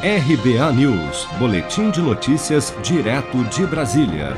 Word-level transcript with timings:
RBA 0.00 0.72
News, 0.74 1.26
Boletim 1.40 1.90
de 1.90 2.00
Notícias, 2.00 2.72
direto 2.84 3.42
de 3.46 3.66
Brasília. 3.66 4.28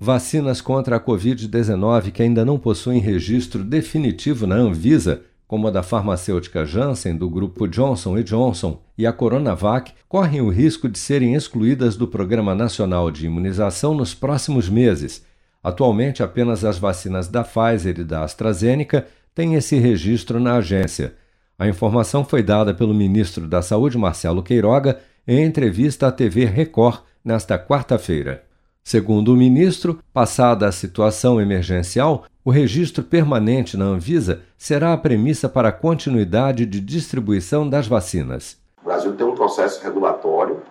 Vacinas 0.00 0.62
contra 0.62 0.96
a 0.96 1.00
Covid-19 1.00 2.10
que 2.10 2.22
ainda 2.22 2.46
não 2.46 2.58
possuem 2.58 2.98
registro 2.98 3.62
definitivo 3.62 4.46
na 4.46 4.54
Anvisa, 4.54 5.20
como 5.46 5.68
a 5.68 5.70
da 5.70 5.82
farmacêutica 5.82 6.64
Janssen, 6.64 7.14
do 7.14 7.28
grupo 7.28 7.68
Johnson 7.68 8.22
Johnson, 8.22 8.80
e 8.96 9.06
a 9.06 9.12
Coronavac, 9.12 9.92
correm 10.08 10.40
o 10.40 10.48
risco 10.48 10.88
de 10.88 10.98
serem 10.98 11.34
excluídas 11.34 11.94
do 11.94 12.08
Programa 12.08 12.54
Nacional 12.54 13.10
de 13.10 13.26
Imunização 13.26 13.92
nos 13.92 14.14
próximos 14.14 14.70
meses. 14.70 15.22
Atualmente, 15.62 16.22
apenas 16.22 16.64
as 16.64 16.78
vacinas 16.78 17.28
da 17.28 17.44
Pfizer 17.44 18.00
e 18.00 18.04
da 18.04 18.24
AstraZeneca 18.24 19.06
têm 19.34 19.56
esse 19.56 19.76
registro 19.76 20.40
na 20.40 20.54
agência. 20.54 21.12
A 21.60 21.68
informação 21.68 22.24
foi 22.24 22.42
dada 22.42 22.72
pelo 22.72 22.94
ministro 22.94 23.46
da 23.46 23.60
Saúde, 23.60 23.98
Marcelo 23.98 24.42
Queiroga, 24.42 24.98
em 25.28 25.44
entrevista 25.44 26.06
à 26.06 26.10
TV 26.10 26.46
Record 26.46 27.02
nesta 27.22 27.58
quarta-feira. 27.58 28.42
Segundo 28.82 29.34
o 29.34 29.36
ministro, 29.36 29.98
passada 30.10 30.66
a 30.66 30.72
situação 30.72 31.38
emergencial, 31.38 32.24
o 32.42 32.50
registro 32.50 33.04
permanente 33.04 33.76
na 33.76 33.84
Anvisa 33.84 34.40
será 34.56 34.94
a 34.94 34.96
premissa 34.96 35.50
para 35.50 35.68
a 35.68 35.72
continuidade 35.72 36.64
de 36.64 36.80
distribuição 36.80 37.68
das 37.68 37.86
vacinas. 37.86 38.56
O 38.82 38.86
Brasil 38.86 39.14
tem 39.14 39.26
um 39.26 39.34
processo 39.34 39.84
regulatório 39.84 40.62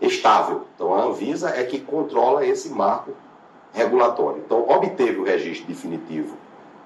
estável. 0.00 0.68
Então, 0.76 0.94
a 0.94 1.02
Anvisa 1.06 1.48
é 1.48 1.64
que 1.64 1.80
controla 1.80 2.46
esse 2.46 2.68
marco 2.68 3.10
regulatório. 3.72 4.40
Então, 4.46 4.68
obteve 4.68 5.18
o 5.18 5.24
registro 5.24 5.66
definitivo 5.66 6.38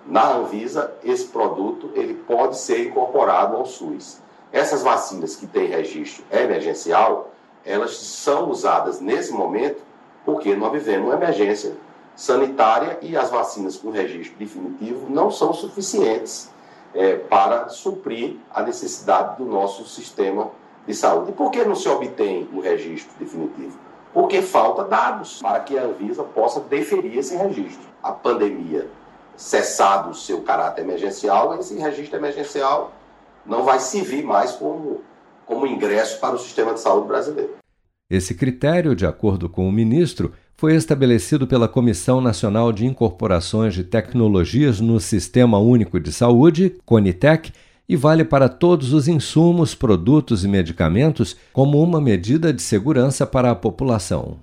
na 0.07 0.35
Anvisa, 0.35 0.93
esse 1.05 1.27
produto 1.27 1.91
ele 1.95 2.15
pode 2.15 2.59
ser 2.59 2.87
incorporado 2.87 3.57
ao 3.57 3.67
SUS. 3.67 4.21
Essas 4.53 4.83
vacinas 4.83 5.37
que 5.37 5.47
têm 5.47 5.67
registro 5.67 6.25
emergencial, 6.31 7.31
elas 7.65 7.97
são 7.97 8.51
usadas 8.51 9.01
nesse 9.01 9.33
momento 9.33 9.83
porque 10.25 10.55
nós 10.55 10.73
vivemos 10.73 11.09
uma 11.09 11.15
emergência 11.15 11.75
sanitária 12.15 12.99
e 13.01 13.17
as 13.17 13.31
vacinas 13.31 13.77
com 13.77 13.91
registro 13.91 14.37
definitivo 14.39 15.09
não 15.09 15.31
são 15.31 15.53
suficientes 15.53 16.51
é, 16.95 17.17
para 17.17 17.69
suprir 17.69 18.37
a 18.53 18.63
necessidade 18.63 19.39
do 19.39 19.45
nosso 19.45 19.85
sistema 19.87 20.51
de 20.87 20.95
saúde. 20.95 21.31
E 21.31 21.35
por 21.35 21.51
que 21.51 21.65
não 21.65 21.75
se 21.75 21.89
obtém 21.89 22.49
o 22.53 22.61
registro 22.61 23.13
definitivo? 23.19 23.79
Porque 24.13 24.43
falta 24.43 24.85
dados 24.85 25.41
para 25.41 25.61
que 25.61 25.79
a 25.79 25.85
Anvisa 25.85 26.23
possa 26.23 26.61
deferir 26.61 27.17
esse 27.17 27.35
registro. 27.35 27.89
A 28.03 28.13
pandemia 28.13 28.89
cessado 29.43 30.11
o 30.11 30.15
seu 30.15 30.41
caráter 30.43 30.83
emergencial, 30.83 31.59
esse 31.59 31.75
registro 31.75 32.17
emergencial 32.17 32.95
não 33.45 33.65
vai 33.65 33.81
servir 33.81 34.23
mais 34.23 34.53
como, 34.53 35.01
como 35.45 35.67
ingresso 35.67 36.21
para 36.21 36.37
o 36.37 36.39
sistema 36.39 36.73
de 36.73 36.81
saúde 36.81 37.09
brasileiro. 37.09 37.57
Esse 38.09 38.35
critério, 38.35 38.95
de 38.95 39.05
acordo 39.05 39.49
com 39.49 39.69
o 39.69 39.73
ministro, 39.73 40.33
foi 40.55 40.77
estabelecido 40.77 41.47
pela 41.47 41.67
Comissão 41.67 42.21
Nacional 42.21 42.73
de 42.73 42.87
Incorporações 42.87 43.75
de 43.75 43.83
Tecnologias 43.83 44.81
no 44.81 45.01
Sistema 45.01 45.59
Único 45.59 45.99
de 45.99 46.13
Saúde, 46.13 46.77
CONITEC, 46.87 47.53
e 47.89 47.97
vale 47.97 48.25
para 48.25 48.49
todos 48.49 48.93
os 48.93 49.09
insumos, 49.09 49.75
produtos 49.75 50.45
e 50.45 50.49
medicamentos 50.49 51.37
como 51.53 51.83
uma 51.83 52.01
medida 52.01 52.53
de 52.53 52.63
segurança 52.63 53.27
para 53.27 53.51
a 53.51 53.57
população. 53.57 54.39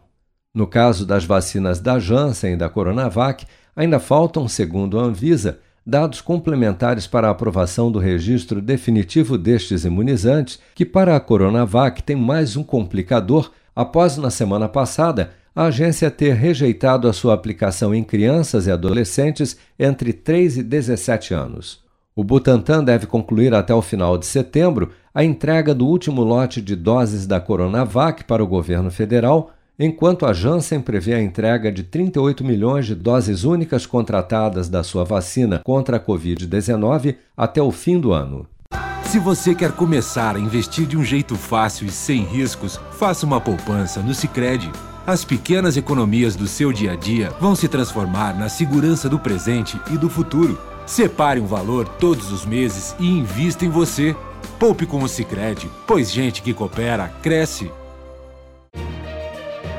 No 0.54 0.68
caso 0.68 1.06
das 1.06 1.24
vacinas 1.24 1.80
da 1.80 2.00
Janssen 2.00 2.54
e 2.54 2.58
da 2.58 2.70
Coronavac, 2.70 3.46
Ainda 3.80 3.98
faltam, 3.98 4.46
segundo 4.46 5.00
a 5.00 5.04
Anvisa, 5.04 5.60
dados 5.86 6.20
complementares 6.20 7.08
para 7.08 7.30
a 7.30 7.32
aprovação 7.32 7.90
do 7.90 7.98
registro 7.98 8.62
definitivo 8.62 9.38
destes 9.38 9.86
imunizantes, 9.86 10.60
que 10.76 10.86
para 10.86 11.16
a 11.16 11.20
Coronavac 11.22 12.04
tem 12.04 12.14
mais 12.14 12.58
um 12.58 12.64
complicador 12.64 13.50
após, 13.74 14.18
na 14.18 14.30
semana 14.30 14.68
passada, 14.68 15.30
a 15.56 15.68
agência 15.68 16.12
ter 16.12 16.34
rejeitado 16.34 17.08
a 17.08 17.14
sua 17.14 17.34
aplicação 17.34 17.96
em 17.96 18.04
crianças 18.04 18.68
e 18.68 18.72
adolescentes 18.72 19.56
entre 19.80 20.12
3 20.12 20.58
e 20.58 20.64
17 20.64 21.34
anos. 21.34 21.82
O 22.14 22.22
Butantan 22.22 22.84
deve 22.84 23.06
concluir 23.06 23.54
até 23.54 23.74
o 23.74 23.82
final 23.82 24.18
de 24.18 24.26
setembro 24.26 24.90
a 25.16 25.24
entrega 25.24 25.74
do 25.74 25.88
último 25.88 26.22
lote 26.22 26.62
de 26.62 26.76
doses 26.76 27.26
da 27.26 27.40
Coronavac 27.40 28.26
para 28.26 28.44
o 28.44 28.48
governo 28.48 28.92
federal 28.92 29.54
enquanto 29.80 30.26
a 30.26 30.34
Janssen 30.34 30.82
prevê 30.82 31.14
a 31.14 31.22
entrega 31.22 31.72
de 31.72 31.84
38 31.84 32.44
milhões 32.44 32.86
de 32.86 32.94
doses 32.94 33.46
únicas 33.46 33.86
contratadas 33.86 34.68
da 34.68 34.84
sua 34.84 35.06
vacina 35.06 35.62
contra 35.64 35.96
a 35.96 36.00
Covid-19 36.00 37.16
até 37.38 37.62
o 37.62 37.72
fim 37.72 37.98
do 37.98 38.12
ano. 38.12 38.46
Se 39.04 39.18
você 39.18 39.56
quer 39.56 39.72
começar 39.72 40.36
a 40.36 40.40
investir 40.40 40.86
de 40.86 40.98
um 40.98 41.04
jeito 41.04 41.36
fácil 41.36 41.88
e 41.88 41.90
sem 41.90 42.24
riscos, 42.24 42.80
faça 42.92 43.26
uma 43.26 43.40
poupança 43.40 44.02
no 44.02 44.14
Sicredi. 44.14 44.70
As 45.08 45.26
pequenas 45.26 45.78
economias 45.78 46.36
do 46.36 46.46
seu 46.46 46.72
dia 46.72 46.92
a 46.92 46.96
dia 46.96 47.32
vão 47.40 47.56
se 47.56 47.68
transformar 47.68 48.38
na 48.38 48.50
segurança 48.50 49.10
do 49.10 49.18
presente 49.18 49.80
e 49.92 49.98
do 49.98 50.10
futuro. 50.10 50.60
Separe 50.86 51.40
um 51.40 51.48
valor 51.48 51.88
todos 51.88 52.32
os 52.32 52.46
meses 52.46 52.96
e 53.00 53.08
invista 53.08 53.66
em 53.66 53.70
você. 53.70 54.16
Poupe 54.60 54.86
com 54.86 55.02
o 55.02 55.10
Sicredi, 55.10 55.68
pois 55.88 56.12
gente 56.12 56.44
que 56.44 56.54
coopera 56.54 57.12
cresce 57.24 57.72